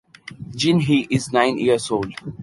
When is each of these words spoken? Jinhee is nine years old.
Jinhee 0.55 1.05
is 1.11 1.31
nine 1.31 1.59
years 1.59 1.91
old. 1.91 2.11